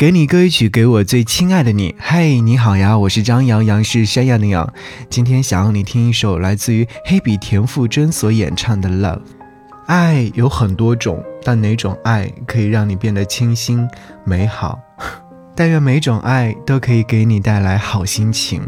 [0.00, 1.94] 给你歌曲，给我最亲爱的你。
[1.98, 4.72] 嘿，你好呀，我是张阳阳，是山羊的羊。
[5.10, 9.18] 今天想要你听一首来自于黑笔田馥甄所演唱的《Love》。
[9.84, 13.86] 爱有很多种，但哪种爱可以让你变得清新
[14.24, 14.80] 美好？
[15.54, 18.66] 但愿每种爱都可以给你带来好心情。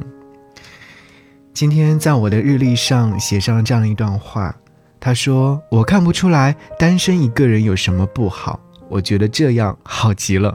[1.54, 4.54] 今天在我的日历上写上这样一段话，
[5.00, 8.60] 他说：“我看不出来单身一个人有什么不好，
[8.90, 10.54] 我觉得这样好极了。”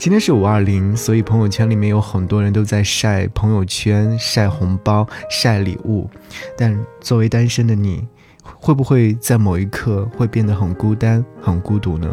[0.00, 6.08] 今天是五二零，所以朋友圈里面有很多人都在晒朋友圈、晒红包、晒礼物。
[6.56, 8.08] 但作为单身的你，
[8.42, 12.08] 会不会在某一刻会变得很孤单、很孤独呢？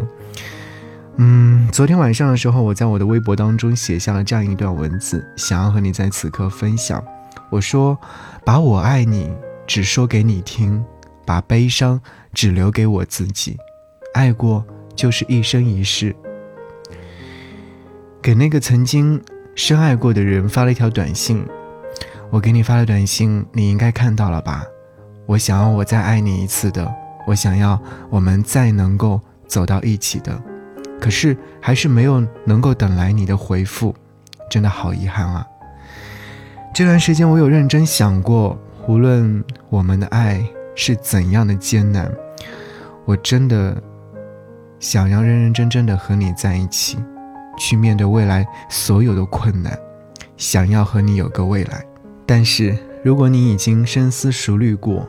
[1.16, 7.02] 嗯，昨天晚上的时候，我在我的微博当中写下了这样一段文字，想要和你在此刻分享。
[7.48, 7.98] 我说
[8.44, 9.32] ：“把我爱你
[9.66, 10.84] 只说给你听，
[11.24, 11.98] 把悲伤
[12.34, 13.56] 只留给我自己。
[14.12, 14.62] 爱过
[14.94, 16.14] 就是一生一世。”
[18.20, 19.20] 给那个曾经
[19.54, 21.44] 深爱过的人发了一条短信，
[22.30, 24.64] 我给你发的短信，你应该看到了吧？
[25.26, 26.90] 我想要我再爱你一次的，
[27.26, 30.40] 我想要我们再能够走到一起的，
[31.00, 33.94] 可是还是没有能够等来你的回复，
[34.50, 35.46] 真的好遗憾啊！
[36.74, 40.44] 这段时间我有认真想过，无论我们的爱
[40.74, 42.10] 是怎样的艰难，
[43.04, 43.82] 我真的
[44.80, 46.98] 想要认认真真的和你在一起。
[47.58, 49.78] 去面对未来所有的困难，
[50.36, 51.84] 想要和你有个未来。
[52.24, 55.08] 但是，如果你已经深思熟虑过，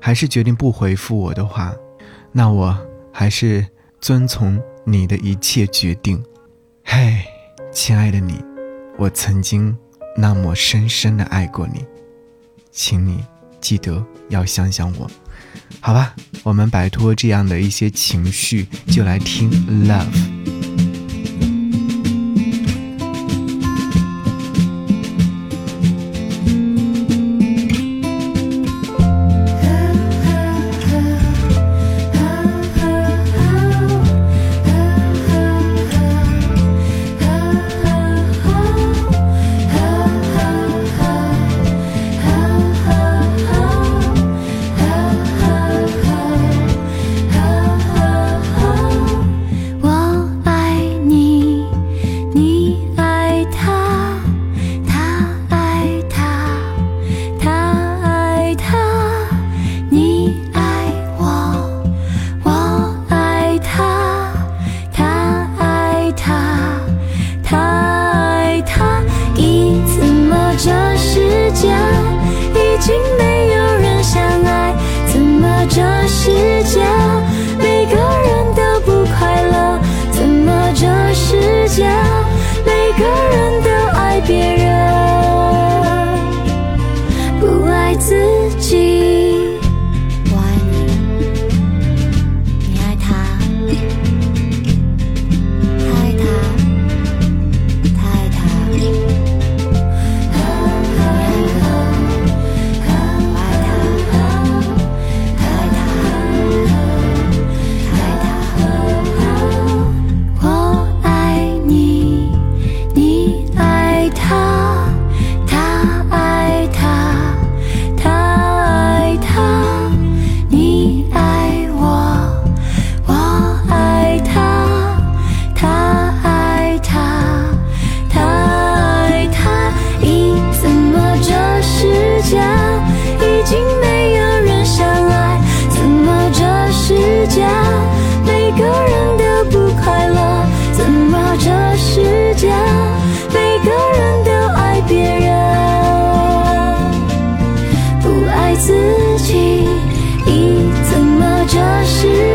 [0.00, 1.74] 还是决定不回复我的话，
[2.32, 2.76] 那我
[3.12, 3.66] 还是
[4.00, 6.22] 遵从你的一切决定。
[6.84, 7.20] 嘿，
[7.72, 8.44] 亲爱的你，
[8.98, 9.74] 我曾经
[10.16, 11.86] 那么深深的爱过你，
[12.70, 13.24] 请你
[13.60, 15.10] 记得要想想我，
[15.80, 16.14] 好吧？
[16.42, 19.50] 我们摆脱这样的一些情绪，就来听
[19.88, 20.12] 《Love》。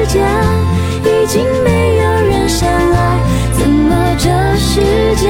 [0.10, 0.28] 间
[1.04, 3.20] 已经没有人相爱
[3.54, 4.28] 怎么这
[4.58, 4.82] 世
[5.18, 5.30] 界